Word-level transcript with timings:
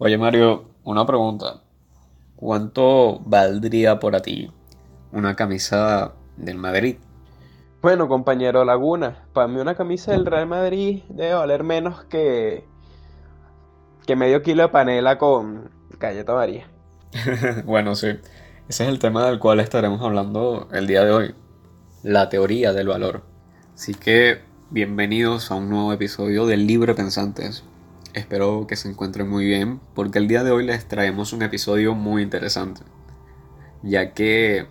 Oye 0.00 0.16
Mario, 0.16 0.64
una 0.84 1.04
pregunta. 1.06 1.60
¿Cuánto 2.36 3.18
valdría 3.18 3.98
por 3.98 4.20
ti 4.20 4.48
una 5.10 5.34
camisa 5.34 6.12
del 6.36 6.56
Madrid? 6.56 6.98
Bueno, 7.82 8.06
compañero 8.06 8.64
Laguna, 8.64 9.24
para 9.32 9.48
mí 9.48 9.58
una 9.58 9.74
camisa 9.74 10.12
del 10.12 10.24
Real 10.24 10.46
Madrid 10.46 11.02
debe 11.08 11.34
valer 11.34 11.64
menos 11.64 12.04
que, 12.04 12.62
que 14.06 14.14
medio 14.14 14.40
kilo 14.42 14.62
de 14.62 14.68
panela 14.68 15.18
con 15.18 15.68
galleta 15.98 16.32
María. 16.32 16.68
bueno, 17.64 17.96
sí. 17.96 18.20
Ese 18.68 18.84
es 18.84 18.88
el 18.88 19.00
tema 19.00 19.26
del 19.26 19.40
cual 19.40 19.58
estaremos 19.58 20.00
hablando 20.00 20.68
el 20.72 20.86
día 20.86 21.04
de 21.04 21.10
hoy. 21.10 21.34
La 22.04 22.28
teoría 22.28 22.72
del 22.72 22.86
valor. 22.86 23.22
Así 23.74 23.94
que 23.94 24.42
bienvenidos 24.70 25.50
a 25.50 25.56
un 25.56 25.68
nuevo 25.68 25.92
episodio 25.92 26.46
de 26.46 26.56
Libre 26.56 26.94
Pensantes. 26.94 27.64
Espero 28.14 28.66
que 28.66 28.76
se 28.76 28.88
encuentren 28.88 29.28
muy 29.28 29.44
bien 29.44 29.80
porque 29.94 30.18
el 30.18 30.28
día 30.28 30.42
de 30.42 30.50
hoy 30.50 30.64
les 30.64 30.88
traemos 30.88 31.32
un 31.32 31.42
episodio 31.42 31.94
muy 31.94 32.22
interesante. 32.22 32.80
Ya 33.82 34.14
que 34.14 34.66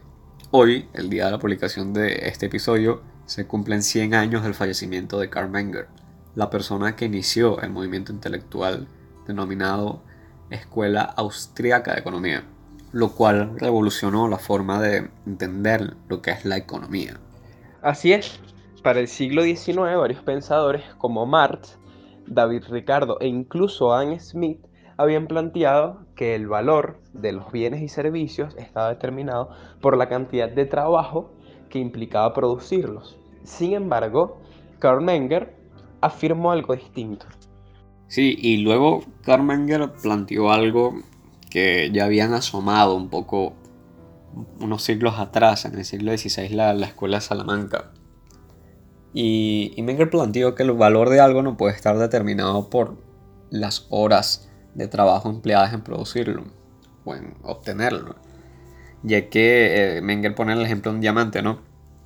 hoy, 0.51 0.89
el 0.93 1.09
día 1.09 1.25
de 1.25 1.31
la 1.31 1.39
publicación 1.39 1.93
de 1.93 2.27
este 2.27 2.47
episodio, 2.47 3.03
se 3.25 3.45
cumplen 3.45 3.83
100 3.83 4.15
años 4.15 4.43
del 4.43 4.55
fallecimiento 4.55 5.19
de 5.19 5.29
Karl 5.29 5.49
Menger, 5.49 5.87
la 6.35 6.49
persona 6.49 6.95
que 6.95 7.05
inició 7.05 7.61
el 7.61 7.69
movimiento 7.69 8.11
intelectual 8.11 8.87
denominado 9.27 10.01
Escuela 10.49 11.03
Austriaca 11.03 11.93
de 11.93 11.99
Economía, 11.99 12.43
lo 12.91 13.13
cual 13.13 13.59
revolucionó 13.59 14.27
la 14.27 14.39
forma 14.39 14.81
de 14.81 15.09
entender 15.25 15.95
lo 16.07 16.21
que 16.21 16.31
es 16.31 16.43
la 16.43 16.57
economía. 16.57 17.19
Así 17.81 18.13
es, 18.13 18.39
para 18.81 18.99
el 18.99 19.07
siglo 19.07 19.43
XIX 19.43 19.97
varios 19.97 20.23
pensadores 20.23 20.83
como 20.97 21.25
Marx 21.25 21.76
David 22.27 22.63
Ricardo 22.69 23.17
e 23.19 23.27
incluso 23.27 23.93
Anne 23.93 24.19
Smith 24.19 24.59
habían 24.97 25.27
planteado 25.27 26.05
que 26.15 26.35
el 26.35 26.47
valor 26.47 26.99
de 27.13 27.31
los 27.31 27.51
bienes 27.51 27.81
y 27.81 27.87
servicios 27.87 28.55
estaba 28.57 28.89
determinado 28.89 29.49
por 29.81 29.95
la 29.97 30.09
cantidad 30.09 30.49
de 30.49 30.65
trabajo 30.65 31.31
que 31.69 31.79
implicaba 31.79 32.33
producirlos. 32.33 33.17
Sin 33.43 33.73
embargo, 33.73 34.41
Karl 34.79 35.03
Menger 35.03 35.55
afirmó 36.01 36.51
algo 36.51 36.75
distinto. 36.75 37.25
Sí, 38.07 38.35
y 38.39 38.57
luego 38.57 39.03
Karl 39.23 39.43
Menger 39.43 39.91
planteó 40.01 40.51
algo 40.51 40.95
que 41.49 41.91
ya 41.93 42.05
habían 42.05 42.33
asomado 42.33 42.95
un 42.95 43.09
poco 43.09 43.53
unos 44.59 44.83
siglos 44.83 45.17
atrás, 45.17 45.65
en 45.65 45.75
el 45.75 45.85
siglo 45.85 46.15
XVI, 46.15 46.49
la, 46.49 46.73
la 46.73 46.87
escuela 46.87 47.17
de 47.17 47.21
Salamanca. 47.21 47.91
Y, 49.19 49.73
Menger 49.81 50.11
planteó 50.11 50.53
que 50.53 50.61
el 50.61 50.73
valor 50.73 51.09
de 51.09 51.19
algo 51.19 51.41
no 51.41 51.57
puede 51.57 51.73
estar 51.73 51.97
determinado 51.97 52.69
por 52.69 52.97
las 53.49 53.87
horas 53.89 54.47
de 54.75 54.87
trabajo 54.87 55.27
empleadas 55.31 55.73
en 55.73 55.81
producirlo 55.81 56.43
o 57.03 57.15
en 57.15 57.33
obtenerlo. 57.41 58.15
Ya 59.01 59.27
que 59.27 59.97
eh, 59.97 60.01
Menger 60.03 60.35
pone 60.35 60.53
el 60.53 60.61
ejemplo 60.61 60.91
de 60.91 60.97
un 60.97 61.01
diamante, 61.01 61.41
¿no? 61.41 61.61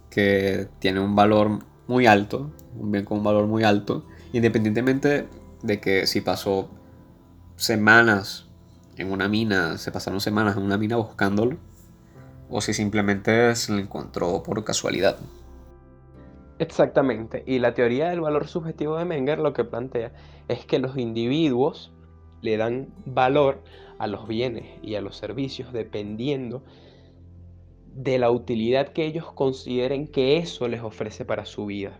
Que 0.10 0.70
tiene 0.80 1.02
un 1.02 1.14
valor 1.14 1.60
muy 1.86 2.06
alto, 2.06 2.50
un 2.80 2.94
bien 2.94 3.04
con 3.04 3.18
un 3.18 3.26
valor 3.26 3.46
muy 3.46 3.66
alto, 3.66 4.06
independientemente 4.32 5.28
de 5.64 5.82
que 5.82 6.08
si 6.08 6.22
pasó 6.22 6.70
semanas 7.58 8.48
en 8.96 9.12
una 9.12 9.28
mina, 9.28 9.78
se 9.78 9.92
pasaron 9.92 10.22
semanas 10.22 10.56
en 10.56 10.64
una 10.64 10.78
mina 10.78 10.96
buscándolo, 10.96 11.58
o 12.50 12.62
si 12.62 12.74
simplemente 12.74 13.54
se 13.58 13.74
lo 13.74 13.80
encontró 13.80 14.44
por 14.44 14.64
casualidad. 14.64 15.18
Exactamente. 16.62 17.42
Y 17.48 17.58
la 17.58 17.74
teoría 17.74 18.12
del 18.12 18.22
valor 18.22 18.48
subjetivo 18.48 18.96
de 18.96 19.04
Menger 19.04 19.40
lo 19.40 19.52
que 19.52 19.64
plantea 19.64 20.14
es 20.48 20.64
que 20.64 20.78
los 20.78 20.96
individuos 20.96 21.92
le 22.42 22.56
dan 22.56 22.94
valor 23.04 23.64
a 23.98 24.06
los 24.06 24.28
bienes 24.28 24.66
y 24.84 24.94
a 24.94 25.02
los 25.02 25.18
servicios 25.18 25.74
dependiendo 25.74 26.64
de 27.96 28.20
la 28.20 28.30
utilidad 28.30 28.90
que 28.90 29.08
ellos 29.08 29.32
consideren 29.34 30.08
que 30.08 30.38
eso 30.38 30.68
les 30.68 30.82
ofrece 30.84 31.26
para 31.26 31.46
su 31.46 31.66
vida. 31.66 32.00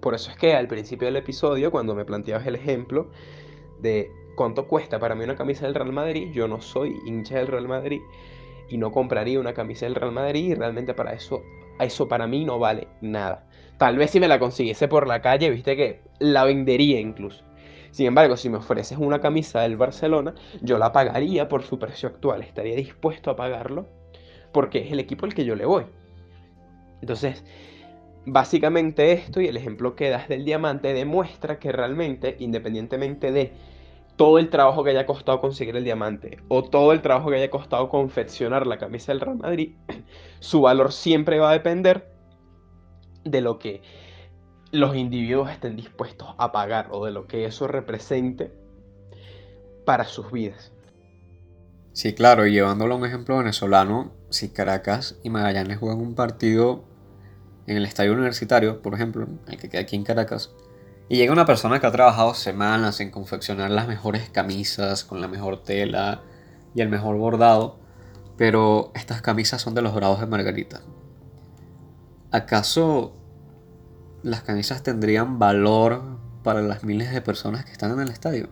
Por 0.00 0.14
eso 0.14 0.30
es 0.30 0.36
que 0.36 0.54
al 0.54 0.68
principio 0.68 1.06
del 1.06 1.16
episodio, 1.16 1.72
cuando 1.72 1.96
me 1.96 2.04
planteabas 2.04 2.46
el 2.46 2.54
ejemplo 2.54 3.10
de 3.80 4.08
cuánto 4.36 4.68
cuesta 4.68 5.00
para 5.00 5.16
mí 5.16 5.24
una 5.24 5.34
camisa 5.34 5.66
del 5.66 5.74
Real 5.74 5.92
Madrid, 5.92 6.30
yo 6.32 6.46
no 6.46 6.60
soy 6.60 6.94
hincha 7.06 7.38
del 7.38 7.48
Real 7.48 7.66
Madrid 7.66 8.02
y 8.68 8.78
no 8.78 8.92
compraría 8.92 9.40
una 9.40 9.52
camisa 9.52 9.86
del 9.86 9.96
Real 9.96 10.12
Madrid 10.12 10.44
y 10.44 10.54
realmente 10.54 10.94
para 10.94 11.12
eso 11.12 11.42
eso 11.80 12.08
para 12.08 12.26
mí 12.26 12.44
no 12.44 12.58
vale 12.58 12.88
nada. 13.00 13.44
Tal 13.78 13.96
vez 13.96 14.10
si 14.10 14.20
me 14.20 14.28
la 14.28 14.38
consiguiese 14.38 14.88
por 14.88 15.06
la 15.06 15.20
calle, 15.20 15.50
viste 15.50 15.76
que 15.76 16.00
la 16.18 16.44
vendería 16.44 17.00
incluso. 17.00 17.44
Sin 17.90 18.06
embargo, 18.06 18.36
si 18.36 18.48
me 18.48 18.56
ofreces 18.56 18.96
una 18.96 19.20
camisa 19.20 19.60
del 19.60 19.76
Barcelona, 19.76 20.34
yo 20.62 20.78
la 20.78 20.92
pagaría 20.92 21.48
por 21.48 21.62
su 21.62 21.78
precio 21.78 22.08
actual. 22.08 22.42
Estaría 22.42 22.74
dispuesto 22.74 23.30
a 23.30 23.36
pagarlo 23.36 23.86
porque 24.52 24.78
es 24.78 24.92
el 24.92 25.00
equipo 25.00 25.26
al 25.26 25.34
que 25.34 25.44
yo 25.44 25.56
le 25.56 25.66
voy. 25.66 25.84
Entonces, 27.00 27.44
básicamente 28.24 29.12
esto 29.12 29.40
y 29.40 29.48
el 29.48 29.56
ejemplo 29.56 29.96
que 29.96 30.10
das 30.10 30.28
del 30.28 30.44
diamante 30.44 30.94
demuestra 30.94 31.58
que 31.58 31.72
realmente, 31.72 32.36
independientemente 32.38 33.32
de 33.32 33.52
todo 34.16 34.38
el 34.38 34.50
trabajo 34.50 34.84
que 34.84 34.90
haya 34.90 35.06
costado 35.06 35.40
conseguir 35.40 35.76
el 35.76 35.84
diamante 35.84 36.38
o 36.48 36.62
todo 36.62 36.92
el 36.92 37.02
trabajo 37.02 37.30
que 37.30 37.36
haya 37.36 37.50
costado 37.50 37.88
confeccionar 37.88 38.66
la 38.66 38.78
camisa 38.78 39.12
del 39.12 39.20
Real 39.20 39.38
Madrid, 39.38 39.76
su 40.40 40.60
valor 40.60 40.92
siempre 40.92 41.38
va 41.38 41.50
a 41.50 41.52
depender 41.52 42.12
de 43.24 43.40
lo 43.40 43.58
que 43.58 43.82
los 44.72 44.96
individuos 44.96 45.50
estén 45.50 45.76
dispuestos 45.76 46.28
a 46.38 46.50
pagar 46.50 46.88
o 46.90 47.04
de 47.04 47.12
lo 47.12 47.26
que 47.26 47.44
eso 47.44 47.68
represente 47.68 48.52
para 49.84 50.04
sus 50.04 50.30
vidas. 50.32 50.72
Sí, 51.92 52.14
claro, 52.14 52.46
y 52.46 52.52
llevándolo 52.52 52.94
a 52.94 52.96
un 52.96 53.04
ejemplo 53.04 53.36
venezolano, 53.36 54.12
si 54.30 54.48
Caracas 54.48 55.18
y 55.22 55.28
Magallanes 55.28 55.78
juegan 55.78 56.00
un 56.00 56.14
partido 56.14 56.84
en 57.66 57.76
el 57.76 57.84
estadio 57.84 58.14
universitario, 58.14 58.80
por 58.80 58.94
ejemplo, 58.94 59.28
el 59.46 59.58
que 59.58 59.68
queda 59.68 59.82
aquí 59.82 59.96
en 59.96 60.04
Caracas, 60.04 60.54
y 61.12 61.18
llega 61.18 61.30
una 61.30 61.44
persona 61.44 61.78
que 61.78 61.86
ha 61.86 61.92
trabajado 61.92 62.32
semanas 62.32 62.98
en 63.00 63.10
confeccionar 63.10 63.70
las 63.70 63.86
mejores 63.86 64.30
camisas 64.30 65.04
con 65.04 65.20
la 65.20 65.28
mejor 65.28 65.62
tela 65.62 66.22
y 66.74 66.80
el 66.80 66.88
mejor 66.88 67.18
bordado, 67.18 67.78
pero 68.38 68.92
estas 68.94 69.20
camisas 69.20 69.60
son 69.60 69.74
de 69.74 69.82
los 69.82 69.92
dorados 69.92 70.20
de 70.20 70.26
Margarita. 70.26 70.80
¿Acaso 72.30 73.14
las 74.22 74.40
camisas 74.40 74.82
tendrían 74.82 75.38
valor 75.38 76.02
para 76.42 76.62
las 76.62 76.82
miles 76.82 77.12
de 77.12 77.20
personas 77.20 77.66
que 77.66 77.72
están 77.72 77.90
en 77.90 78.00
el 78.00 78.08
estadio? 78.08 78.48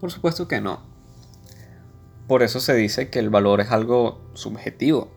Por 0.00 0.12
supuesto 0.12 0.46
que 0.46 0.60
no. 0.60 0.82
Por 2.26 2.42
eso 2.42 2.60
se 2.60 2.74
dice 2.74 3.08
que 3.08 3.18
el 3.18 3.30
valor 3.30 3.62
es 3.62 3.70
algo 3.70 4.30
subjetivo, 4.34 5.08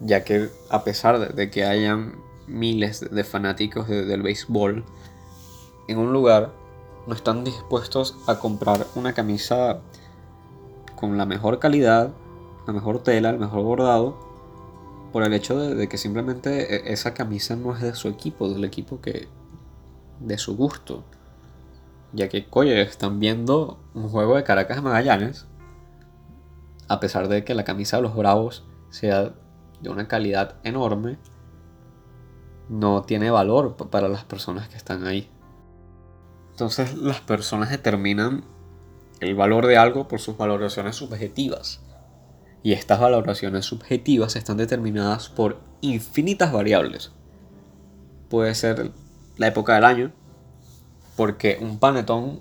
ya 0.00 0.24
que 0.24 0.50
a 0.68 0.84
pesar 0.84 1.34
de 1.34 1.50
que 1.50 1.64
hayan 1.64 2.20
miles 2.52 3.00
de 3.10 3.24
fanáticos 3.24 3.88
del 3.88 4.22
béisbol 4.22 4.84
en 5.88 5.98
un 5.98 6.12
lugar 6.12 6.52
no 7.06 7.14
están 7.14 7.44
dispuestos 7.44 8.16
a 8.26 8.38
comprar 8.38 8.86
una 8.94 9.12
camisa 9.12 9.80
con 10.96 11.18
la 11.18 11.26
mejor 11.26 11.58
calidad, 11.58 12.12
la 12.66 12.72
mejor 12.72 13.02
tela, 13.02 13.30
el 13.30 13.38
mejor 13.38 13.62
bordado, 13.62 14.16
por 15.12 15.24
el 15.24 15.34
hecho 15.34 15.58
de, 15.58 15.88
que 15.88 15.98
simplemente 15.98 16.88
e, 16.88 16.92
esa 16.92 17.12
camisa 17.12 17.56
no 17.56 17.74
es 17.74 17.82
de 17.82 17.94
su 17.94 18.08
equipo, 18.08 18.48
del 18.48 18.64
equipo 18.64 19.00
que 19.00 19.28
de 20.20 20.38
su 20.38 20.56
gusto. 20.56 21.04
Ya 22.12 22.28
que, 22.28 22.46
coye, 22.46 22.80
están 22.82 23.18
viendo 23.18 23.78
un 23.94 24.08
juego 24.08 24.36
de 24.36 24.44
Caracas 24.44 24.82
Magallanes, 24.82 25.46
a 26.88 27.00
pesar 27.00 27.28
de 27.28 27.44
que 27.44 27.54
la 27.54 27.64
camisa 27.64 27.96
de 27.96 28.02
los 28.04 28.14
Bravos 28.14 28.64
sea 28.90 29.34
de 29.80 29.88
una 29.88 30.06
calidad 30.06 30.56
enorme, 30.62 31.18
no 32.72 33.02
tiene 33.02 33.30
valor 33.30 33.76
para 33.76 34.08
las 34.08 34.24
personas 34.24 34.68
que 34.68 34.76
están 34.76 35.06
ahí. 35.06 35.28
Entonces 36.52 36.96
las 36.96 37.20
personas 37.20 37.70
determinan 37.70 38.44
el 39.20 39.34
valor 39.34 39.66
de 39.66 39.76
algo 39.76 40.08
por 40.08 40.20
sus 40.20 40.38
valoraciones 40.38 40.96
subjetivas. 40.96 41.80
Y 42.62 42.72
estas 42.72 42.98
valoraciones 42.98 43.66
subjetivas 43.66 44.36
están 44.36 44.56
determinadas 44.56 45.28
por 45.28 45.60
infinitas 45.82 46.50
variables. 46.50 47.12
Puede 48.30 48.54
ser 48.54 48.90
la 49.36 49.48
época 49.48 49.74
del 49.74 49.84
año, 49.84 50.12
porque 51.14 51.58
un 51.60 51.78
panetón 51.78 52.40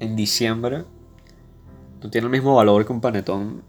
en 0.00 0.16
diciembre 0.16 0.84
no 2.02 2.10
tiene 2.10 2.26
el 2.26 2.32
mismo 2.32 2.56
valor 2.56 2.84
que 2.84 2.92
un 2.92 3.00
panetón 3.00 3.62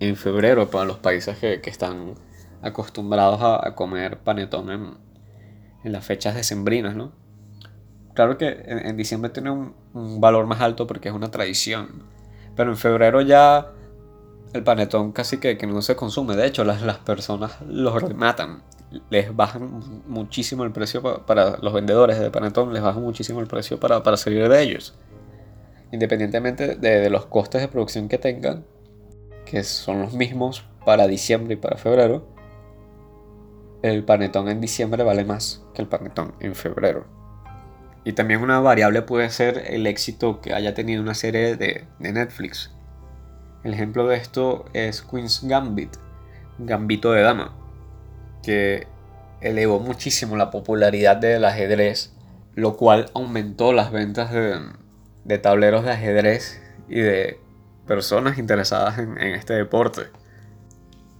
en 0.00 0.16
febrero 0.16 0.68
para 0.68 0.84
los 0.84 0.98
países 0.98 1.38
que, 1.38 1.60
están 1.64 2.14
acostumbrados 2.62 3.40
a 3.42 3.74
comer 3.74 4.18
panetón 4.18 4.70
en, 4.70 5.04
en 5.84 5.92
las 5.92 6.04
fechas 6.04 6.34
decembrinas, 6.34 6.96
¿no? 6.96 7.12
Claro 8.14 8.38
que 8.38 8.62
en, 8.66 8.96
diciembre 8.96 9.30
tiene 9.30 9.50
un, 9.50 9.74
valor 10.20 10.46
más 10.46 10.60
alto 10.60 10.86
porque 10.86 11.08
es 11.08 11.14
una 11.14 11.30
tradición, 11.30 12.04
pero 12.56 12.70
en 12.70 12.76
febrero 12.76 13.20
ya 13.20 13.72
el 14.52 14.62
panetón 14.62 15.12
casi 15.12 15.38
que, 15.38 15.56
no 15.66 15.82
se 15.82 15.96
consume, 15.96 16.36
de 16.36 16.46
hecho 16.46 16.64
las, 16.64 16.82
las 16.82 16.98
personas 16.98 17.60
los 17.66 18.00
rematan, 18.00 18.62
les 19.10 19.34
bajan 19.34 19.82
muchísimo 20.06 20.62
el 20.64 20.70
precio 20.70 21.02
para, 21.26 21.58
los 21.58 21.72
vendedores 21.72 22.20
de 22.20 22.30
panetón, 22.30 22.72
les 22.72 22.82
bajan 22.82 23.02
muchísimo 23.02 23.40
el 23.40 23.48
precio 23.48 23.80
para, 23.80 24.02
para 24.02 24.16
salir 24.16 24.48
de 24.48 24.62
ellos. 24.62 24.94
independientemente 25.90 26.76
de, 26.76 27.10
los 27.10 27.26
costes 27.26 27.60
de 27.60 27.68
producción 27.68 28.08
que 28.08 28.18
tengan, 28.18 28.64
que 29.44 29.64
son 29.64 30.02
los 30.02 30.14
mismos 30.14 30.64
para 30.84 31.08
diciembre 31.08 31.54
y 31.54 31.56
para 31.56 31.76
febrero, 31.76 32.33
el 33.84 34.02
panetón 34.02 34.48
en 34.48 34.62
diciembre 34.62 35.04
vale 35.04 35.26
más 35.26 35.62
que 35.74 35.82
el 35.82 35.88
panetón 35.88 36.34
en 36.40 36.54
febrero. 36.54 37.04
Y 38.02 38.14
también 38.14 38.40
una 38.40 38.58
variable 38.58 39.02
puede 39.02 39.28
ser 39.28 39.62
el 39.66 39.86
éxito 39.86 40.40
que 40.40 40.54
haya 40.54 40.72
tenido 40.72 41.02
una 41.02 41.12
serie 41.12 41.56
de, 41.56 41.84
de 41.98 42.12
Netflix. 42.12 42.70
El 43.62 43.74
ejemplo 43.74 44.06
de 44.06 44.16
esto 44.16 44.64
es 44.72 45.02
Queen's 45.02 45.44
Gambit, 45.44 45.96
Gambito 46.58 47.12
de 47.12 47.20
Dama, 47.20 47.54
que 48.42 48.86
elevó 49.42 49.80
muchísimo 49.80 50.36
la 50.36 50.50
popularidad 50.50 51.18
del 51.18 51.44
ajedrez, 51.44 52.14
lo 52.54 52.78
cual 52.78 53.10
aumentó 53.12 53.74
las 53.74 53.92
ventas 53.92 54.32
de, 54.32 55.38
tableros 55.38 55.84
de 55.84 55.92
ajedrez 55.92 56.58
y 56.88 57.00
de 57.00 57.38
personas 57.86 58.38
interesadas 58.38 58.98
en, 58.98 59.20
en 59.20 59.34
este 59.34 59.52
deporte. 59.52 60.04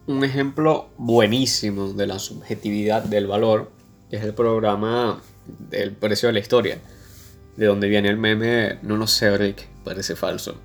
Un 0.06 0.23
ejemplo 0.23 0.91
buenísimo 0.99 1.95
de 1.95 2.06
la 2.06 2.19
subjetividad 2.19 3.05
del 3.05 3.27
valor 3.27 3.71
es 4.11 4.23
el 4.23 4.35
programa 4.35 5.23
del 5.71 5.93
precio 5.93 6.27
de 6.27 6.35
la 6.35 6.41
historia, 6.41 6.79
de 7.56 7.65
donde 7.65 7.89
viene 7.89 8.11
el 8.11 8.19
meme 8.19 8.79
No 8.83 8.99
lo 8.99 9.06
sé, 9.06 9.35
Rick, 9.39 9.67
parece 9.83 10.15
falso, 10.15 10.56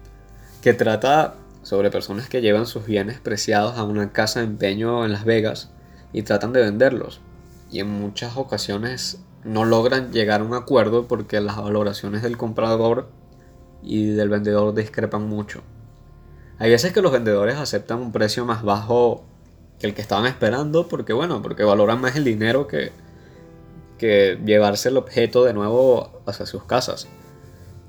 que 0.62 0.74
trata 0.74 1.36
sobre 1.64 1.90
personas 1.90 2.28
que 2.28 2.42
llevan 2.42 2.66
sus 2.66 2.86
bienes 2.86 3.22
preciados 3.22 3.78
a 3.78 3.86
una 3.86 4.12
casa 4.12 4.42
de 4.42 4.48
empeño 4.48 5.06
en 5.06 5.14
Las 5.14 5.24
Vegas 5.24 5.72
y 6.12 6.24
tratan 6.24 6.52
de 6.52 6.60
venderlos. 6.60 7.22
Y 7.72 7.80
en 7.80 7.88
muchas 7.88 8.36
ocasiones 8.36 9.22
no 9.46 9.64
logran 9.64 10.12
llegar 10.12 10.42
a 10.42 10.44
un 10.44 10.54
acuerdo 10.54 11.08
porque 11.08 11.40
las 11.40 11.56
valoraciones 11.56 12.24
del 12.24 12.36
comprador 12.36 13.10
y 13.82 14.08
del 14.08 14.28
vendedor 14.28 14.76
discrepan 14.76 15.30
mucho. 15.30 15.64
Hay 16.60 16.70
veces 16.70 16.94
que 16.94 17.02
los 17.02 17.12
vendedores 17.12 17.58
aceptan 17.58 18.00
un 18.00 18.12
precio 18.12 18.46
más 18.46 18.64
bajo 18.64 19.24
que 19.80 19.88
el 19.88 19.94
que 19.94 20.02
estaban 20.02 20.26
esperando 20.26 20.88
porque 20.88 21.14
bueno, 21.14 21.42
porque 21.42 21.64
valoran 21.64 22.02
más 22.02 22.16
el 22.16 22.26
dinero 22.26 22.68
que, 22.68 22.92
que 23.98 24.40
llevarse 24.46 24.90
el 24.90 24.98
objeto 24.98 25.46
de 25.46 25.54
nuevo 25.54 26.22
hacia 26.26 26.46
sus 26.46 26.66
casas. 26.66 27.08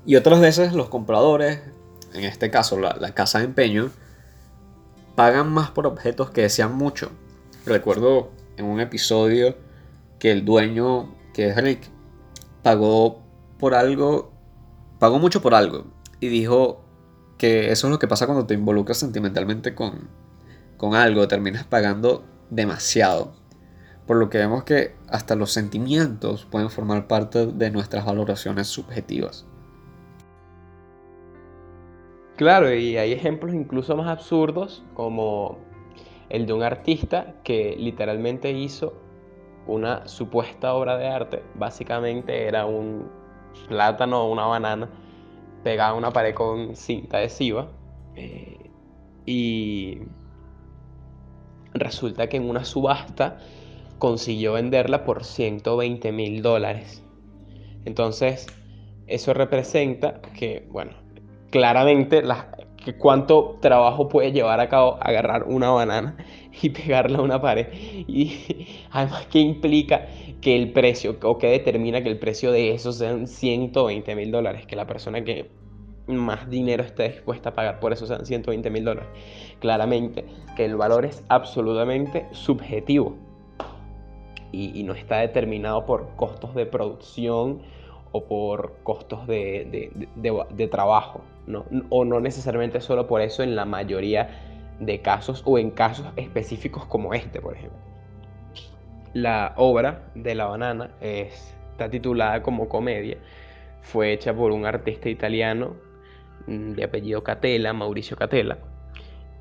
Y 0.05 0.15
otras 0.15 0.39
veces 0.39 0.73
los 0.73 0.89
compradores, 0.89 1.59
en 2.13 2.23
este 2.23 2.49
caso 2.49 2.79
la, 2.79 2.95
la 2.99 3.13
casa 3.13 3.39
de 3.39 3.45
empeño, 3.45 3.91
pagan 5.15 5.51
más 5.51 5.69
por 5.71 5.85
objetos 5.85 6.31
que 6.31 6.41
desean 6.41 6.75
mucho 6.75 7.11
Recuerdo 7.65 8.31
en 8.57 8.65
un 8.65 8.79
episodio 8.79 9.55
que 10.17 10.31
el 10.31 10.45
dueño, 10.45 11.13
que 11.31 11.49
es 11.49 11.55
Rick, 11.55 11.89
pagó 12.63 13.21
por 13.59 13.75
algo, 13.75 14.31
pagó 14.97 15.19
mucho 15.19 15.43
por 15.43 15.53
algo 15.53 15.85
y 16.19 16.29
dijo 16.29 16.83
que 17.41 17.71
eso 17.71 17.87
es 17.87 17.91
lo 17.91 17.97
que 17.97 18.07
pasa 18.07 18.27
cuando 18.27 18.45
te 18.45 18.53
involucras 18.53 18.99
sentimentalmente 18.99 19.73
con, 19.73 20.09
con 20.77 20.93
algo, 20.93 21.27
terminas 21.27 21.63
pagando 21.63 22.23
demasiado. 22.51 23.31
Por 24.05 24.17
lo 24.17 24.29
que 24.29 24.37
vemos 24.37 24.63
que 24.63 24.93
hasta 25.09 25.35
los 25.35 25.51
sentimientos 25.51 26.45
pueden 26.45 26.69
formar 26.69 27.07
parte 27.07 27.47
de 27.47 27.71
nuestras 27.71 28.05
valoraciones 28.05 28.67
subjetivas. 28.67 29.47
Claro, 32.35 32.71
y 32.71 32.97
hay 32.97 33.11
ejemplos 33.11 33.55
incluso 33.55 33.97
más 33.97 34.07
absurdos 34.07 34.83
como 34.93 35.57
el 36.29 36.45
de 36.45 36.53
un 36.53 36.61
artista 36.61 37.37
que 37.43 37.75
literalmente 37.75 38.51
hizo 38.51 38.93
una 39.65 40.07
supuesta 40.07 40.75
obra 40.75 40.95
de 40.97 41.07
arte. 41.07 41.43
Básicamente 41.55 42.45
era 42.45 42.67
un 42.67 43.09
plátano 43.67 44.25
o 44.25 44.31
una 44.31 44.45
banana 44.45 44.89
pegada 45.63 45.91
a 45.91 45.93
una 45.93 46.11
pared 46.11 46.33
con 46.33 46.75
cinta 46.75 47.17
adhesiva. 47.17 47.69
Eh, 48.15 48.69
y 49.25 49.99
resulta 51.73 52.27
que 52.27 52.37
en 52.37 52.49
una 52.49 52.65
subasta 52.65 53.37
consiguió 53.99 54.53
venderla 54.53 55.03
por 55.03 55.23
120 55.23 56.11
mil 56.11 56.41
dólares. 56.41 57.03
Entonces, 57.85 58.47
eso 59.07 59.33
representa 59.33 60.21
que, 60.37 60.67
bueno, 60.69 60.91
claramente 61.51 62.21
las, 62.21 62.45
que 62.83 62.95
cuánto 62.95 63.57
trabajo 63.61 64.09
puede 64.09 64.31
llevar 64.31 64.59
a 64.59 64.69
cabo 64.69 64.97
agarrar 65.01 65.43
una 65.43 65.69
banana 65.69 66.17
y 66.61 66.69
pegarla 66.69 67.19
a 67.19 67.21
una 67.21 67.41
pared. 67.41 67.67
Y 68.07 68.37
además, 68.91 69.27
¿qué 69.31 69.39
implica 69.39 70.07
que 70.41 70.55
el 70.55 70.71
precio 70.71 71.17
o 71.23 71.37
qué 71.37 71.47
determina 71.47 72.01
que 72.01 72.09
el 72.09 72.19
precio 72.19 72.51
de 72.51 72.73
eso 72.73 72.91
sean 72.91 73.27
120 73.27 74.15
mil 74.15 74.31
dólares? 74.31 74.65
Que 74.65 74.75
la 74.75 74.87
persona 74.87 75.23
que 75.23 75.49
más 76.07 76.49
dinero 76.49 76.83
esté 76.83 77.09
dispuesta 77.09 77.49
a 77.49 77.53
pagar 77.53 77.79
por 77.79 77.93
eso 77.93 78.05
sean 78.05 78.25
120 78.25 78.69
mil 78.69 78.83
dólares. 78.83 79.09
Claramente 79.59 80.25
que 80.55 80.65
el 80.65 80.75
valor 80.75 81.05
es 81.05 81.23
absolutamente 81.29 82.25
subjetivo 82.31 83.15
y, 84.51 84.83
no 84.83 84.93
está 84.93 85.19
determinado 85.19 85.85
por 85.85 86.15
costos 86.15 86.53
de 86.55 86.65
producción 86.65 87.61
o 88.11 88.25
por 88.25 88.75
costos 88.83 89.25
de 89.27 90.69
trabajo 90.71 91.21
o 91.89 92.05
no 92.05 92.19
necesariamente 92.19 92.81
solo 92.81 93.07
por 93.07 93.21
eso 93.21 93.43
en 93.43 93.55
la 93.55 93.65
mayoría 93.65 94.29
de 94.79 95.01
casos 95.01 95.43
o 95.45 95.57
en 95.57 95.71
casos 95.71 96.07
específicos 96.15 96.85
como 96.85 97.13
este, 97.13 97.41
por 97.41 97.55
ejemplo. 97.55 97.79
La 99.13 99.53
obra 99.57 100.09
de 100.15 100.35
la 100.35 100.45
banana 100.45 100.91
está 101.01 101.89
titulada 101.89 102.41
como 102.41 102.69
comedia. 102.69 103.17
Fue 103.81 104.13
hecha 104.13 104.33
por 104.33 104.51
un 104.51 104.65
artista 104.65 105.09
italiano 105.09 105.75
mm, 106.47 106.71
de 106.71 106.83
apellido 106.83 107.23
Catella, 107.23 107.73
Mauricio 107.73 108.15
Catella. 108.15 108.57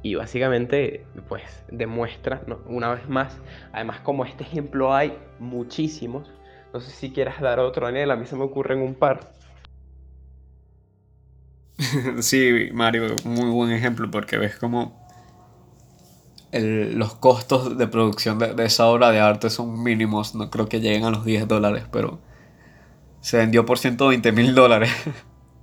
Y 0.03 0.15
básicamente, 0.15 1.05
pues, 1.29 1.65
demuestra, 1.71 2.43
una 2.67 2.95
vez 2.95 3.07
más, 3.09 3.39
además 3.73 4.01
como 4.01 4.25
este 4.25 4.45
ejemplo 4.45 4.95
hay 4.95 5.17
muchísimos. 5.39 6.33
No 6.73 6.81
sé 6.81 6.91
si 6.91 7.11
quieras 7.11 7.41
dar 7.41 7.59
otro, 7.59 7.87
Daniel, 7.87 8.11
a 8.11 8.17
mí 8.17 8.27
se 8.27 8.37
me 8.37 8.45
ocurren 8.45 8.81
un 8.81 8.95
par 8.95 9.33
sí, 12.21 12.69
Mario, 12.73 13.17
muy 13.25 13.51
buen 13.51 13.71
ejemplo 13.71 14.11
porque 14.11 14.37
ves 14.37 14.57
como 14.57 14.99
los 16.53 17.15
costos 17.15 17.79
de 17.79 17.87
producción 17.87 18.39
de, 18.39 18.65
esa 18.65 18.87
obra 18.87 19.11
de 19.11 19.21
arte 19.21 19.51
son 19.51 19.83
mínimos, 19.83 20.35
no 20.35 20.51
creo 20.51 20.69
que 20.69 20.81
lleguen 20.81 21.05
a 21.05 21.11
los 21.11 21.25
10 21.25 21.47
dólares, 21.47 21.85
pero 21.93 22.19
se 23.21 23.37
vendió 23.37 23.65
por 23.65 23.79
120 23.79 24.33
mil 24.33 24.55
dólares. 24.55 24.91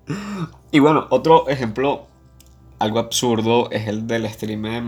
y 0.71 0.79
bueno, 0.79 1.07
otro 1.09 1.49
ejemplo 1.49 2.07
algo 2.79 2.99
absurdo 2.99 3.69
es 3.71 3.87
el 3.87 4.07
del 4.07 4.29
streamer, 4.29 4.83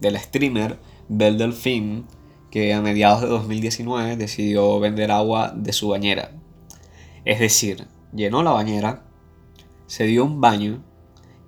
del 0.00 0.18
streamer 0.18 0.78
Bel 1.08 1.36
Delfín, 1.36 2.06
que 2.54 2.72
a 2.72 2.80
mediados 2.80 3.20
de 3.20 3.26
2019 3.26 4.16
decidió 4.16 4.78
vender 4.78 5.10
agua 5.10 5.52
de 5.56 5.72
su 5.72 5.88
bañera. 5.88 6.30
Es 7.24 7.40
decir, 7.40 7.88
llenó 8.12 8.44
la 8.44 8.52
bañera 8.52 9.02
se 9.88 10.04
dio 10.04 10.24
un 10.24 10.40
baño 10.40 10.80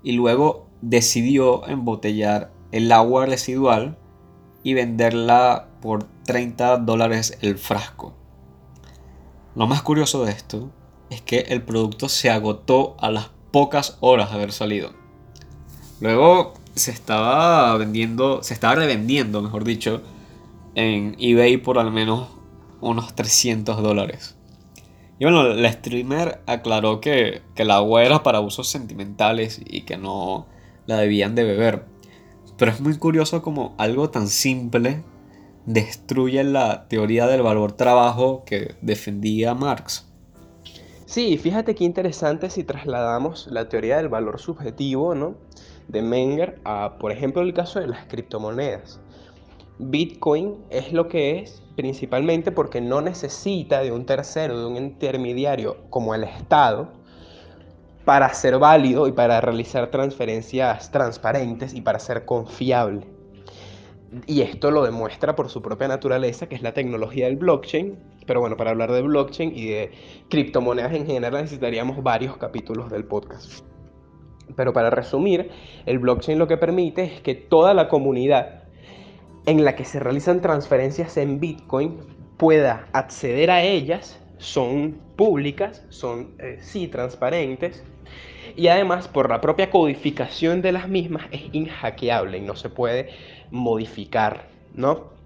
y 0.03 0.13
luego 0.13 0.67
decidió 0.83 1.65
embotellar 1.69 2.51
el 2.73 2.91
agua 2.91 3.25
residual 3.25 3.97
y 4.65 4.75
venderla 4.75 5.69
por 5.81 6.09
30 6.25 6.79
dólares 6.79 7.39
el 7.41 7.57
frasco. 7.57 8.13
Lo 9.55 9.69
más 9.69 9.83
curioso 9.83 10.25
de 10.25 10.33
esto 10.33 10.73
es 11.11 11.23
que 11.23 11.39
el 11.51 11.63
producto 11.63 12.09
se 12.09 12.31
agotó 12.31 12.97
a 12.99 13.13
las 13.13 13.31
pocas 13.53 13.97
horas 14.01 14.31
de 14.31 14.35
haber 14.35 14.51
salido. 14.51 14.91
Luego 16.01 16.55
se 16.75 16.91
estaba 16.91 17.77
vendiendo, 17.77 18.43
se 18.43 18.55
estaba 18.55 18.75
revendiendo, 18.75 19.41
mejor 19.41 19.63
dicho, 19.63 20.03
en 20.77 21.17
eBay 21.19 21.57
por 21.57 21.79
al 21.79 21.91
menos 21.91 22.29
unos 22.81 23.17
300 23.17 23.83
dólares. 23.83 24.37
Y 25.19 25.25
bueno, 25.25 25.43
la 25.43 25.73
streamer 25.73 26.43
aclaró 26.47 27.01
que, 27.01 27.43
que 27.55 27.63
el 27.63 27.71
agua 27.73 28.05
era 28.05 28.23
para 28.23 28.41
usos 28.41 28.69
sentimentales 28.69 29.61
y 29.65 29.81
que 29.81 29.97
no 29.97 30.47
la 30.87 30.99
debían 30.99 31.35
de 31.35 31.45
beber. 31.45 31.87
Pero 32.59 32.71
es 32.71 32.81
muy 32.81 32.97
curioso 32.99 33.43
como 33.43 33.75
algo 33.79 34.11
tan 34.11 34.29
simple 34.29 35.03
destruye 35.65 36.45
la 36.45 36.87
teoría 36.89 37.27
del 37.27 37.43
valor 37.43 37.73
trabajo 37.73 38.45
que 38.45 38.77
defendía 38.83 39.55
Marx. 39.55 40.07
Sí, 41.07 41.39
fíjate 41.39 41.75
qué 41.75 41.85
interesante 41.85 42.51
si 42.51 42.65
trasladamos 42.65 43.47
la 43.51 43.69
teoría 43.69 43.97
del 43.97 44.09
valor 44.09 44.41
subjetivo 44.41 45.15
¿no? 45.15 45.37
de 45.89 46.03
Menger 46.03 46.61
a, 46.65 46.99
por 46.99 47.13
ejemplo, 47.13 47.43
el 47.43 47.55
caso 47.55 47.81
de 47.81 47.87
las 47.87 48.07
criptomonedas. 48.07 49.01
Bitcoin 49.79 50.57
es 50.71 50.93
lo 50.93 51.09
que 51.09 51.39
es 51.39 51.63
principalmente 51.77 52.51
porque 52.51 52.81
no 52.81 53.03
necesita 53.03 53.81
de 53.81 53.93
un 53.93 54.07
tercero, 54.07 54.59
de 54.59 54.67
un 54.67 54.77
intermediario 54.77 55.77
como 55.91 56.15
el 56.15 56.25
Estado, 56.25 56.93
para 58.07 58.33
ser 58.33 58.59
válido 58.59 59.07
y 59.09 59.13
para 59.13 59.41
realizar 59.41 59.91
transferencias 59.91 60.91
transparentes 60.91 61.75
y 61.75 61.83
para 61.83 61.99
ser 61.99 62.25
confiable. 62.25 63.07
Y 64.27 64.41
esto 64.43 64.71
lo 64.71 64.85
demuestra 64.85 65.35
por 65.35 65.51
su 65.51 65.61
propia 65.61 65.89
naturaleza, 65.89 66.49
que 66.49 66.55
es 66.55 66.63
la 66.63 66.73
tecnología 66.73 67.27
del 67.27 67.37
blockchain. 67.37 67.99
Pero 68.27 68.41
bueno, 68.41 68.57
para 68.57 68.71
hablar 68.71 68.93
de 68.93 69.03
blockchain 69.03 69.53
y 69.55 69.67
de 69.67 69.91
criptomonedas 70.31 70.95
en 70.95 71.07
general 71.07 71.33
necesitaríamos 71.33 72.03
varios 72.03 72.37
capítulos 72.37 72.91
del 72.91 73.05
podcast. 73.05 73.65
Pero 74.55 74.73
para 74.73 74.91
resumir, 74.91 75.51
el 75.85 75.99
blockchain 75.99 76.39
lo 76.39 76.47
que 76.47 76.57
permite 76.57 77.03
es 77.03 77.21
que 77.21 77.35
toda 77.35 77.75
la 77.75 77.89
comunidad 77.89 78.66
en 79.47 79.65
la 79.65 79.77
que 79.77 79.85
se 79.85 80.01
realizan 80.01 80.41
transferencias 80.41 81.17
en 81.17 81.41
Bitcoin 81.41 81.99
pueda 82.37 82.87
acceder 82.93 83.51
a 83.51 83.63
ellas, 83.63 84.21
son 84.39 85.01
públicas, 85.17 85.85
son 85.89 86.35
eh, 86.39 86.59
sí 86.61 86.89
transparentes 86.89 87.83
y 88.57 88.69
además 88.69 89.09
por 89.09 89.31
la 89.31 89.41
propia 89.41 89.71
codificación 89.71 90.63
de 90.63 90.73
las 90.73 90.89
mismas 90.89 91.27
es 91.31 91.43
inhackeable 91.53 92.39
y 92.39 92.43
no 92.43 92.57
se 92.57 92.69
puede 92.69 93.11
modificar, 93.51 94.49
¿no? 94.75 95.17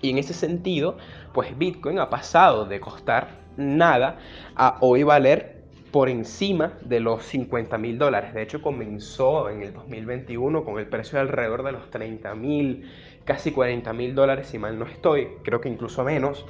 Y 0.00 0.10
en 0.10 0.18
ese 0.18 0.34
sentido, 0.34 0.98
pues 1.32 1.56
Bitcoin 1.56 1.98
ha 1.98 2.10
pasado 2.10 2.66
de 2.66 2.80
costar 2.80 3.42
nada 3.56 4.18
a 4.56 4.78
hoy 4.80 5.04
valer 5.04 5.62
por 5.92 6.08
encima 6.08 6.72
de 6.80 7.00
los 7.00 7.22
50 7.24 7.76
mil 7.78 7.98
dólares. 7.98 8.32
De 8.34 8.42
hecho, 8.42 8.62
comenzó 8.62 9.50
en 9.50 9.62
el 9.62 9.74
2021 9.74 10.64
con 10.64 10.78
el 10.78 10.88
precio 10.88 11.16
de 11.16 11.22
alrededor 11.22 11.62
de 11.62 11.72
los 11.72 11.90
30 11.90 12.34
mil, 12.34 12.90
casi 13.24 13.52
40 13.52 13.92
mil 13.92 14.14
dólares, 14.14 14.48
si 14.48 14.58
mal 14.58 14.78
no 14.78 14.86
estoy, 14.86 15.28
creo 15.42 15.60
que 15.60 15.68
incluso 15.68 16.04
menos. 16.04 16.44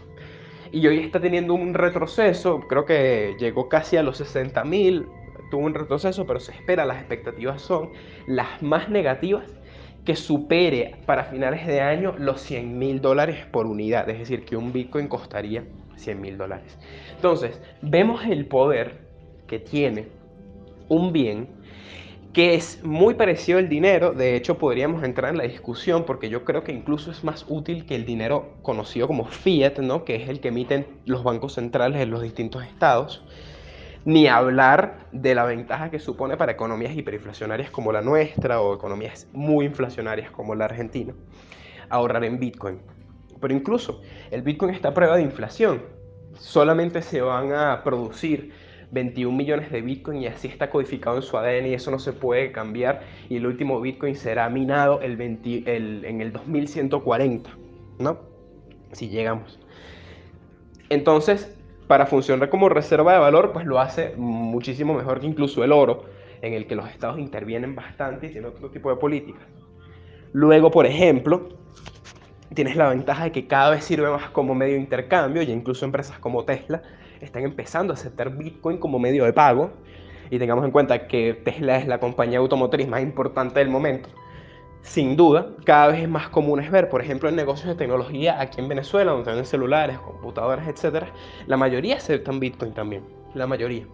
Y 0.71 0.87
hoy 0.87 1.01
está 1.01 1.21
teniendo 1.21 1.55
un 1.55 1.75
retroceso, 1.75 2.61
creo 2.61 2.85
que 2.85 3.37
llegó 3.39 3.69
casi 3.69 3.97
a 3.97 4.03
los 4.03 4.17
60 4.17 4.65
mil, 4.65 5.07
tuvo 5.51 5.67
un 5.67 5.75
retroceso, 5.75 6.27
pero 6.27 6.41
se 6.41 6.53
espera, 6.53 6.87
las 6.87 6.99
expectativas 6.99 7.61
son 7.61 7.91
las 8.27 8.63
más 8.63 8.89
negativas 8.89 9.45
que 10.05 10.17
supere 10.17 10.97
para 11.07 11.25
finales 11.25 11.67
de 11.67 11.81
año 11.81 12.15
los 12.19 12.41
100 12.41 12.79
mil 12.79 13.01
dólares 13.01 13.45
por 13.51 13.67
unidad, 13.67 14.09
es 14.09 14.19
decir, 14.19 14.45
que 14.45 14.57
un 14.57 14.73
Bitcoin 14.73 15.09
costaría 15.09 15.65
100 15.97 16.21
mil 16.21 16.39
dólares. 16.39 16.79
Entonces, 17.15 17.61
vemos 17.83 18.25
el 18.25 18.47
poder 18.47 19.01
que 19.47 19.59
tiene 19.59 20.09
un 20.89 21.13
bien 21.13 21.49
que 22.33 22.55
es 22.55 22.83
muy 22.83 23.15
parecido 23.15 23.59
al 23.59 23.69
dinero, 23.69 24.13
de 24.13 24.37
hecho 24.37 24.57
podríamos 24.57 25.05
entrar 25.05 25.31
en 25.31 25.37
la 25.37 25.45
discusión 25.45 26.05
porque 26.05 26.31
yo 26.31 26.45
creo 26.45 26.65
que 26.65 26.73
incluso 26.73 27.11
es 27.11 27.25
más 27.25 27.45
útil 27.49 27.85
que 27.85 27.95
el 27.95 28.07
dinero 28.07 28.55
conocido 28.63 29.07
como 29.07 29.27
fiat, 29.27 29.79
¿no? 29.79 30.05
que 30.05 30.17
es 30.17 30.29
el 30.31 30.41
que 30.41 30.49
emiten 30.49 30.87
los 31.05 31.25
bancos 31.25 31.55
centrales 31.55 32.01
en 32.01 32.11
los 32.11 32.23
distintos 32.23 32.65
estados, 32.65 33.23
ni 34.07 34.29
hablar 34.29 35.09
de 35.13 35.35
la 35.35 35.45
ventaja 35.45 35.91
que 35.91 35.99
supone 35.99 36.39
para 36.39 36.53
economías 36.53 36.97
hiperinflacionarias 36.97 37.71
como 37.71 37.93
la 37.93 38.01
nuestra 38.01 38.63
o 38.63 38.75
economías 38.75 39.29
muy 39.33 39.67
inflacionarias 39.67 40.31
como 40.31 40.55
la 40.55 40.65
argentina, 40.65 41.13
ahorrar 41.91 42.25
en 42.25 42.39
Bitcoin. 42.39 42.81
Pero 43.41 43.53
incluso 43.53 44.01
el 44.31 44.41
Bitcoin 44.41 44.75
está 44.75 44.89
a 44.89 44.95
prueba 44.95 45.17
de 45.17 45.23
inflación, 45.23 45.83
solamente 46.39 47.03
se 47.03 47.21
van 47.21 47.53
a 47.53 47.83
producir 47.85 48.53
21 48.93 49.37
millones 49.37 49.73
de 49.73 49.81
Bitcoin 49.81 50.23
y 50.23 50.27
así 50.27 50.49
está 50.49 50.71
codificado 50.71 51.17
en 51.17 51.23
su 51.23 51.37
ADN 51.37 51.67
y 51.67 51.75
eso 51.75 51.91
no 51.91 51.99
se 51.99 52.13
puede 52.13 52.53
cambiar 52.53 53.03
y 53.29 53.37
el 53.37 53.47
último 53.47 53.81
Bitcoin 53.81 54.15
será 54.15 54.49
minado 54.49 55.01
el 55.01 55.21
en 55.21 56.21
el 56.21 56.33
2140, 56.33 57.51
¿no? 57.99 58.19
Si 58.93 59.09
llegamos. 59.09 59.59
Entonces, 60.91 61.57
para 61.87 62.05
funcionar 62.05 62.51
como 62.51 62.69
reserva 62.69 63.15
de 63.15 63.19
valor, 63.19 63.53
pues 63.53 63.65
lo 63.65 63.81
hace 63.81 64.15
muchísimo 64.17 64.93
mejor 64.93 65.21
que 65.21 65.27
incluso 65.27 65.65
el 65.65 65.73
oro, 65.73 66.05
en 66.43 66.53
el 66.53 66.67
que 66.67 66.75
los 66.75 66.89
estados 66.89 67.19
intervienen 67.19 67.75
bastante 67.75 68.27
y 68.27 68.31
tienen 68.31 68.51
otro 68.51 68.71
tipo 68.71 68.91
de 68.91 68.97
políticas. 68.97 69.43
Luego, 70.35 70.71
por 70.71 70.85
ejemplo, 70.85 71.49
tienes 72.55 72.77
la 72.77 72.91
ventaja 72.91 73.25
de 73.25 73.33
que 73.33 73.47
cada 73.47 73.71
vez 73.71 73.85
sirve 73.85 74.11
más 74.11 74.29
como 74.31 74.55
medio 74.55 74.75
de 74.75 74.81
intercambio, 74.81 75.43
y 75.43 75.51
incluso 75.51 75.87
empresas 75.87 76.19
como 76.19 76.45
Tesla 76.45 76.83
están 77.23 77.45
empezando 77.45 77.93
a 77.93 77.97
aceptar 77.97 78.37
Bitcoin 78.37 78.79
como 78.79 78.99
medio 78.99 79.25
de 79.25 79.33
pago. 79.33 79.71
Y 80.31 80.39
tengamos 80.39 80.65
en 80.65 80.71
cuenta 80.71 81.07
que 81.07 81.35
Tesla 81.35 81.77
es 81.77 81.87
la 81.87 82.01
compañía 82.01 82.39
automotriz 82.39 82.89
más 82.89 83.03
importante 83.03 83.59
del 83.59 83.69
momento. 83.69 84.09
Sin 84.83 85.17
duda, 85.17 85.55
cada 85.65 85.89
vez 85.89 86.03
es 86.03 86.09
más 86.09 86.29
común 86.29 86.59
es 86.61 86.71
ver, 86.71 86.89
por 86.89 87.01
ejemplo, 87.01 87.29
en 87.29 87.37
negocios 87.37 87.69
de 87.69 87.75
tecnología 87.77 88.41
aquí 88.41 88.61
en 88.61 88.69
Venezuela, 88.69 89.13
donde 89.13 89.27
tienen 89.27 89.47
celulares, 89.47 89.99
computadoras, 89.99 90.67
etc., 90.67 91.05
la 91.47 91.57
mayoría 91.57 91.97
aceptan 91.97 92.41
Bitcoin 92.41 92.73
también, 92.73 93.05
la 93.35 93.47
mayoría. 93.47 93.87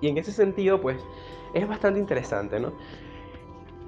Y 0.00 0.08
en 0.08 0.18
ese 0.18 0.32
sentido, 0.32 0.80
pues, 0.80 0.96
es 1.54 1.68
bastante 1.68 2.00
interesante, 2.00 2.58
¿no? 2.58 2.72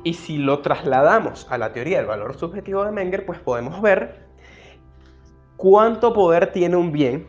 Y 0.05 0.15
si 0.15 0.37
lo 0.37 0.61
trasladamos 0.61 1.51
a 1.51 1.59
la 1.59 1.73
teoría 1.73 1.99
del 1.99 2.07
valor 2.07 2.37
subjetivo 2.37 2.85
de 2.85 2.93
Menger, 2.93 3.25
pues 3.25 3.39
podemos 3.39 3.81
ver 3.81 4.27
cuánto 5.57 6.13
poder 6.13 6.53
tiene 6.53 6.77
un 6.77 6.93
bien 6.93 7.27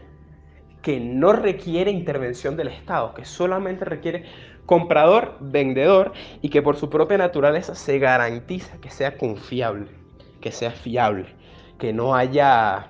que 0.84 1.00
no 1.00 1.32
requiere 1.32 1.90
intervención 1.90 2.58
del 2.58 2.68
Estado, 2.68 3.14
que 3.16 3.24
solamente 3.26 3.86
requiere 3.86 4.26
comprador, 4.66 5.38
vendedor 5.40 6.12
y 6.42 6.50
que 6.50 6.62
por 6.62 6.76
su 6.76 6.90
propia 6.90 7.18
naturaleza 7.18 7.74
se 7.74 8.00
garantiza 8.00 8.78
que 8.82 8.92
sea 8.92 9.18
confiable, 9.18 9.88
que 10.42 10.52
sea 10.52 10.72
fiable, 10.72 11.26
que 11.80 11.94
no 11.94 12.16
haya, 12.16 12.88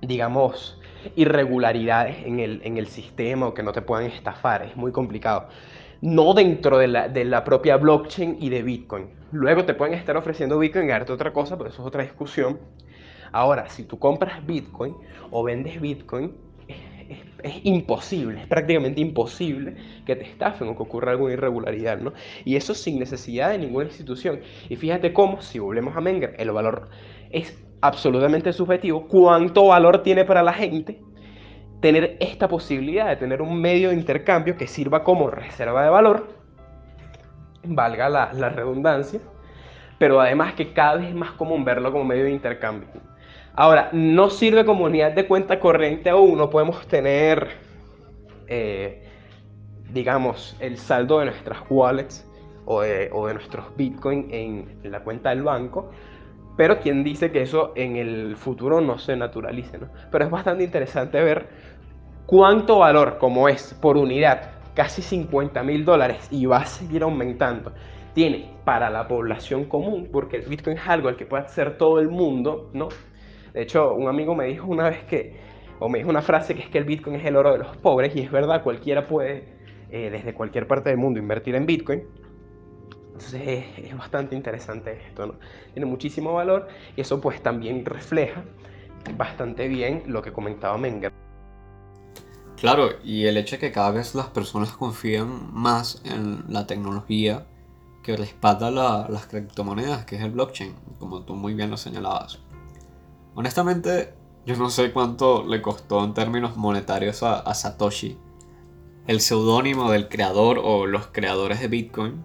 digamos, 0.00 0.80
irregularidades 1.14 2.26
en 2.26 2.40
el, 2.40 2.60
en 2.64 2.76
el 2.76 2.88
sistema 2.88 3.46
o 3.46 3.54
que 3.54 3.62
no 3.62 3.72
te 3.72 3.80
puedan 3.80 4.06
estafar. 4.06 4.62
Es 4.62 4.76
muy 4.76 4.90
complicado. 4.90 5.48
No 6.00 6.34
dentro 6.34 6.78
de 6.78 6.88
la, 6.88 7.08
de 7.08 7.24
la 7.24 7.44
propia 7.44 7.76
blockchain 7.76 8.38
y 8.40 8.48
de 8.48 8.64
Bitcoin. 8.64 9.08
Luego 9.30 9.64
te 9.64 9.74
pueden 9.74 9.94
estar 9.94 10.16
ofreciendo 10.16 10.58
Bitcoin 10.58 10.86
y 10.86 10.88
darte 10.88 11.12
otra 11.12 11.32
cosa, 11.32 11.56
pero 11.56 11.70
eso 11.70 11.82
es 11.82 11.86
otra 11.86 12.02
discusión. 12.02 12.58
Ahora, 13.30 13.68
si 13.68 13.84
tú 13.84 14.00
compras 14.00 14.44
Bitcoin 14.44 14.96
o 15.30 15.44
vendes 15.44 15.80
Bitcoin, 15.80 16.34
es, 17.42 17.60
imposible, 17.64 18.42
es 18.42 18.46
prácticamente 18.46 19.00
imposible 19.00 19.76
que 20.06 20.16
te 20.16 20.24
estafen 20.24 20.68
o 20.68 20.76
que 20.76 20.82
ocurra 20.82 21.12
alguna 21.12 21.32
irregularidad, 21.34 21.98
¿no? 21.98 22.12
Y 22.44 22.56
eso 22.56 22.74
sin 22.74 22.98
necesidad 22.98 23.50
de 23.50 23.58
ninguna 23.58 23.86
institución. 23.86 24.40
Y 24.68 24.76
fíjate 24.76 25.12
cómo, 25.12 25.40
si 25.42 25.58
volvemos 25.58 25.96
a 25.96 26.00
Menger, 26.00 26.34
el 26.38 26.50
valor 26.50 26.88
es 27.30 27.62
absolutamente 27.80 28.52
subjetivo. 28.52 29.06
¿Cuánto 29.08 29.66
valor 29.66 30.02
tiene 30.02 30.24
para 30.24 30.42
la 30.42 30.52
gente 30.52 31.00
tener 31.80 32.16
esta 32.20 32.48
posibilidad 32.48 33.08
de 33.08 33.16
tener 33.16 33.42
un 33.42 33.60
medio 33.60 33.90
de 33.90 33.96
intercambio 33.96 34.56
que 34.56 34.66
sirva 34.66 35.02
como 35.02 35.30
reserva 35.30 35.82
de 35.82 35.90
valor? 35.90 36.28
Valga 37.64 38.08
la, 38.08 38.32
la 38.32 38.48
redundancia, 38.48 39.20
pero 39.98 40.20
además 40.20 40.54
que 40.54 40.72
cada 40.72 40.96
vez 40.96 41.08
es 41.08 41.14
más 41.14 41.32
común 41.32 41.64
verlo 41.64 41.92
como 41.92 42.04
medio 42.04 42.24
de 42.24 42.30
intercambio. 42.30 42.88
Ahora, 43.54 43.90
no 43.92 44.30
sirve 44.30 44.64
como 44.64 44.84
unidad 44.84 45.12
de 45.12 45.26
cuenta 45.26 45.60
corriente 45.60 46.08
aún, 46.08 46.38
no 46.38 46.48
podemos 46.48 46.86
tener, 46.86 47.48
eh, 48.48 49.02
digamos, 49.92 50.56
el 50.58 50.78
saldo 50.78 51.18
de 51.18 51.26
nuestras 51.26 51.58
wallets 51.68 52.26
o 52.64 52.80
de, 52.80 53.10
nuestros 53.10 53.76
bitcoins 53.76 54.26
en, 54.32 54.78
la 54.84 55.00
cuenta 55.00 55.30
del 55.30 55.42
banco, 55.42 55.90
pero 56.56 56.80
quien 56.80 57.04
dice 57.04 57.30
que 57.30 57.42
eso 57.42 57.72
en 57.76 57.96
el 57.96 58.36
futuro 58.36 58.80
no 58.80 58.98
se 58.98 59.16
naturalice, 59.16 59.76
¿no? 59.76 59.88
Pero 60.10 60.24
es 60.24 60.30
bastante 60.30 60.64
interesante 60.64 61.22
ver 61.22 61.48
cuánto 62.24 62.78
valor, 62.78 63.18
como 63.18 63.50
es 63.50 63.74
por 63.74 63.98
unidad, 63.98 64.50
casi 64.74 65.02
50 65.02 65.62
mil 65.62 65.84
dólares 65.84 66.26
y 66.30 66.46
va 66.46 66.58
a 66.58 66.66
seguir 66.66 67.02
aumentando, 67.02 67.72
tiene 68.14 68.50
para 68.64 68.88
la 68.88 69.06
población 69.08 69.66
común, 69.66 70.08
porque 70.10 70.38
el 70.38 70.46
bitcoin 70.46 70.78
es 70.78 70.88
algo 70.88 71.10
al 71.10 71.16
que 71.16 71.26
puede 71.26 71.44
hacer 71.44 71.76
todo 71.76 72.00
el 72.00 72.08
mundo, 72.08 72.70
¿no? 72.72 72.88
De 73.52 73.62
hecho, 73.62 73.94
un 73.94 74.08
amigo 74.08 74.34
me 74.34 74.46
dijo 74.46 74.66
una 74.66 74.88
vez 74.88 75.04
que, 75.04 75.36
o 75.78 75.88
me 75.88 75.98
dijo 75.98 76.10
una 76.10 76.22
frase 76.22 76.54
que 76.54 76.62
es 76.62 76.68
que 76.68 76.78
el 76.78 76.84
Bitcoin 76.84 77.16
es 77.16 77.24
el 77.24 77.36
oro 77.36 77.52
de 77.52 77.58
los 77.58 77.76
pobres, 77.76 78.14
y 78.16 78.20
es 78.20 78.30
verdad, 78.30 78.62
cualquiera 78.62 79.06
puede, 79.06 79.44
eh, 79.90 80.10
desde 80.10 80.34
cualquier 80.34 80.66
parte 80.66 80.88
del 80.88 80.98
mundo, 80.98 81.18
invertir 81.18 81.54
en 81.54 81.66
Bitcoin. 81.66 82.02
Entonces 83.12 83.64
es, 83.76 83.96
bastante 83.96 84.34
interesante 84.34 84.98
esto. 85.06 85.36
Tiene 85.74 85.86
muchísimo 85.86 86.32
valor 86.32 86.68
y 86.96 87.02
eso 87.02 87.20
pues 87.20 87.42
también 87.42 87.84
refleja 87.84 88.42
bastante 89.16 89.68
bien 89.68 90.04
lo 90.06 90.22
que 90.22 90.32
comentaba 90.32 90.78
Menger. 90.78 91.12
Claro, 92.56 92.90
y 93.04 93.26
el 93.26 93.36
hecho 93.36 93.56
de 93.56 93.60
que 93.60 93.72
cada 93.72 93.90
vez 93.90 94.14
las 94.14 94.28
personas 94.28 94.72
confían 94.72 95.52
más 95.52 96.02
en 96.04 96.44
la 96.48 96.66
tecnología 96.66 97.46
que 98.02 98.16
respalda 98.16 98.70
las 98.70 99.26
criptomonedas, 99.26 100.04
que 100.04 100.16
es 100.16 100.22
el 100.22 100.30
blockchain, 100.30 100.74
como 100.98 101.22
tú 101.22 101.34
muy 101.34 101.54
bien 101.54 101.70
lo 101.70 101.76
señalabas. 101.76 102.40
Honestamente, 103.34 104.12
yo 104.44 104.56
no 104.56 104.70
sé 104.70 104.92
cuánto 104.92 105.44
le 105.44 105.62
costó 105.62 106.04
en 106.04 106.14
términos 106.14 106.56
monetarios 106.56 107.22
a, 107.22 107.54
Satoshi, 107.54 108.18
el 109.06 109.20
seudónimo 109.20 109.90
del 109.90 110.08
creador 110.08 110.60
o 110.62 110.86
los 110.86 111.06
creadores 111.06 111.60
de 111.60 111.68
Bitcoin, 111.68 112.22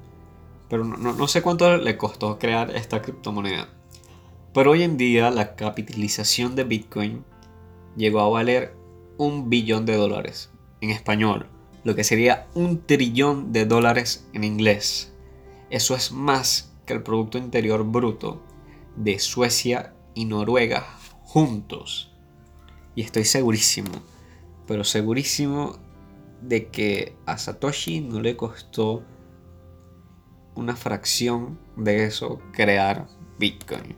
pero 0.69 0.83
no, 0.83 1.27
sé 1.27 1.41
cuánto 1.41 1.77
le 1.77 1.95
costó 1.95 2.37
crear 2.39 2.75
esta 2.75 3.01
criptomoneda. 3.01 3.69
Pero 4.53 4.71
hoy 4.71 4.83
en 4.83 4.97
día 4.97 5.31
la 5.31 5.55
capitalización 5.55 6.55
de 6.55 6.65
Bitcoin 6.65 7.23
llegó 7.95 8.19
a 8.19 8.29
valer 8.29 8.75
un 9.17 9.49
billón 9.49 9.85
de 9.85 9.95
dólares 9.95 10.51
en 10.81 10.89
español, 10.89 11.47
lo 11.83 11.95
que 11.95 12.03
sería 12.03 12.47
un 12.53 12.85
trillón 12.85 13.53
de 13.53 13.65
dólares 13.65 14.27
en 14.33 14.43
inglés. 14.43 15.13
Eso 15.69 15.95
es 15.95 16.11
más 16.11 16.73
que 16.85 16.93
el 16.93 17.03
Producto 17.03 17.37
Interior 17.37 17.85
Bruto 17.85 18.41
de 18.95 19.19
Suecia 19.19 19.93
y 20.17 20.25
Noruega 20.25 20.83
juntos. 21.21 22.12
Y 22.95 23.03
estoy 23.03 23.24
segurísimo, 23.24 23.91
pero 24.65 24.83
segurísimo 24.83 25.77
de 26.41 26.69
que 26.69 27.15
a 27.27 27.38
Satoshi 27.38 28.01
no 28.01 28.19
le 28.19 28.36
costó 28.36 29.03
una 30.55 30.75
fracción 30.75 31.59
de 31.75 32.05
eso 32.05 32.39
crear 32.51 33.07
Bitcoin. 33.38 33.95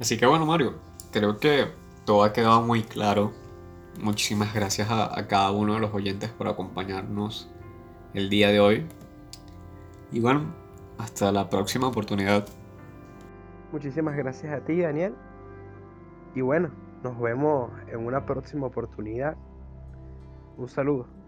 Así 0.00 0.18
que 0.18 0.26
bueno, 0.26 0.46
Mario, 0.46 0.80
creo 1.12 1.38
que 1.38 1.68
todo 2.04 2.24
ha 2.24 2.32
quedado 2.32 2.62
muy 2.62 2.82
claro. 2.82 3.32
Muchísimas 4.02 4.52
gracias 4.52 4.90
a, 4.90 5.16
a 5.16 5.28
cada 5.28 5.52
uno 5.52 5.74
de 5.74 5.80
los 5.80 5.94
oyentes 5.94 6.30
por 6.30 6.48
acompañarnos 6.48 7.48
el 8.14 8.30
día 8.30 8.48
de 8.48 8.58
hoy. 8.58 8.86
Y 10.10 10.18
bueno, 10.18 10.52
hasta 10.98 11.30
la 11.30 11.48
próxima 11.48 11.86
oportunidad. 11.86 12.48
Muchísimas 13.72 14.16
gracias 14.16 14.52
a 14.52 14.64
ti, 14.64 14.80
Daniel. 14.80 15.14
Y 16.34 16.40
bueno, 16.40 16.70
nos 17.02 17.18
vemos 17.20 17.70
en 17.88 18.04
una 18.04 18.26
próxima 18.26 18.66
oportunidad. 18.66 19.36
Un 20.56 20.68
saludo. 20.68 21.19